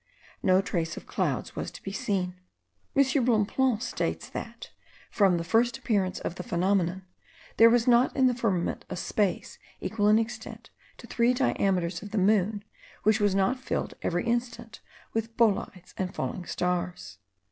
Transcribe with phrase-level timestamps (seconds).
[0.41, 2.41] No trace of clouds was to be seen.
[2.95, 3.03] M.
[3.23, 4.71] Bonpland states that,
[5.11, 7.03] from the first appearance of the phenomenon,
[7.57, 12.09] there was not in the firmament a space equal in extent to three diameters of
[12.09, 12.63] the moon,
[13.03, 14.79] which was not filled every instant
[15.13, 17.19] with bolides and falling stars.